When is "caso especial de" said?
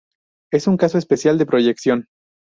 0.77-1.45